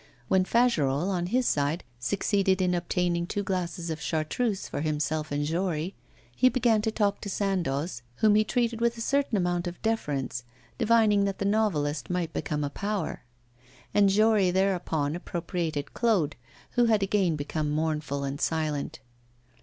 When 0.29 0.45
Fagerolles, 0.45 1.11
on 1.13 1.27
his 1.27 1.55
aide, 1.55 1.83
succeeded 1.99 2.59
in 2.59 2.73
obtaining 2.73 3.27
two 3.27 3.43
glasses 3.43 3.91
of 3.91 4.01
chartreuse 4.01 4.67
for 4.67 4.81
himself 4.81 5.31
and 5.31 5.45
Jory, 5.45 5.93
he 6.35 6.49
began 6.49 6.81
to 6.81 6.89
talk 6.91 7.21
to 7.21 7.29
Sandoz, 7.29 8.01
whom 8.15 8.33
he 8.33 8.43
treated 8.43 8.81
with 8.81 8.97
a 8.97 9.01
certain 9.01 9.37
amount 9.37 9.67
of 9.67 9.79
deference, 9.83 10.43
divining 10.79 11.25
that 11.25 11.37
the 11.37 11.45
novelist 11.45 12.09
might 12.09 12.33
become 12.33 12.63
a 12.63 12.71
power. 12.71 13.21
And 13.93 14.09
Jory 14.09 14.49
thereupon 14.49 15.15
appropriated 15.15 15.93
Claude, 15.93 16.35
who 16.71 16.85
had 16.85 17.03
again 17.03 17.35
become 17.35 17.69
mournful 17.69 18.23
and 18.23 18.41
silent. 18.41 19.01